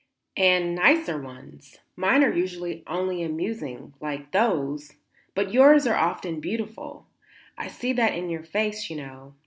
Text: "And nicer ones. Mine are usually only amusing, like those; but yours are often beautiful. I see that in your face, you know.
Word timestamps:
"And 0.37 0.73
nicer 0.73 1.21
ones. 1.21 1.77
Mine 1.95 2.23
are 2.23 2.33
usually 2.33 2.81
only 2.87 3.21
amusing, 3.21 3.93
like 4.01 4.31
those; 4.31 4.93
but 5.35 5.53
yours 5.53 5.85
are 5.85 5.95
often 5.95 6.39
beautiful. 6.39 7.05
I 7.55 7.67
see 7.67 7.93
that 7.93 8.15
in 8.15 8.31
your 8.31 8.41
face, 8.43 8.89
you 8.89 8.95
know. 8.95 9.35